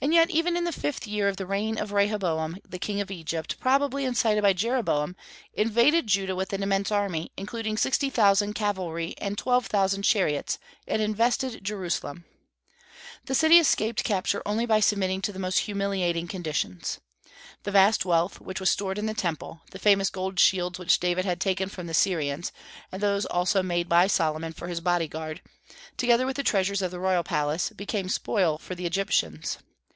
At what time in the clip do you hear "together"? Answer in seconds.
25.96-26.24